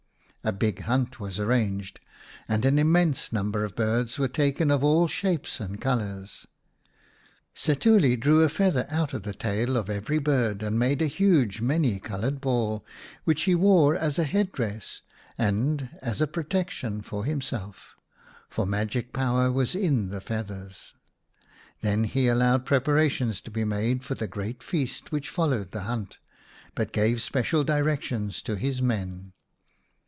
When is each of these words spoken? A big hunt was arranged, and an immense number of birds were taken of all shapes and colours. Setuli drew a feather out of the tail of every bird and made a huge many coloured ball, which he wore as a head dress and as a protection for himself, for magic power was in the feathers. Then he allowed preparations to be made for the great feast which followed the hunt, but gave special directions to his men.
A 0.43 0.51
big 0.51 0.79
hunt 0.79 1.19
was 1.19 1.39
arranged, 1.39 1.99
and 2.47 2.65
an 2.65 2.79
immense 2.79 3.31
number 3.31 3.63
of 3.63 3.75
birds 3.75 4.17
were 4.17 4.27
taken 4.27 4.71
of 4.71 4.83
all 4.83 5.07
shapes 5.07 5.59
and 5.59 5.79
colours. 5.79 6.47
Setuli 7.53 8.19
drew 8.19 8.41
a 8.41 8.49
feather 8.49 8.87
out 8.89 9.13
of 9.13 9.21
the 9.21 9.35
tail 9.35 9.77
of 9.77 9.87
every 9.87 10.17
bird 10.17 10.63
and 10.63 10.79
made 10.79 10.99
a 10.99 11.05
huge 11.05 11.61
many 11.61 11.99
coloured 11.99 12.41
ball, 12.41 12.83
which 13.23 13.43
he 13.43 13.53
wore 13.53 13.93
as 13.95 14.17
a 14.17 14.23
head 14.23 14.51
dress 14.51 15.03
and 15.37 15.91
as 16.01 16.21
a 16.21 16.25
protection 16.25 17.03
for 17.03 17.23
himself, 17.23 17.95
for 18.49 18.65
magic 18.65 19.13
power 19.13 19.51
was 19.51 19.75
in 19.75 20.09
the 20.09 20.21
feathers. 20.21 20.95
Then 21.81 22.03
he 22.05 22.27
allowed 22.27 22.65
preparations 22.65 23.41
to 23.41 23.51
be 23.51 23.63
made 23.63 24.03
for 24.03 24.15
the 24.15 24.25
great 24.27 24.63
feast 24.63 25.11
which 25.11 25.29
followed 25.29 25.69
the 25.69 25.81
hunt, 25.81 26.17
but 26.73 26.91
gave 26.91 27.21
special 27.21 27.63
directions 27.63 28.41
to 28.41 28.55
his 28.55 28.81
men. 28.81 29.33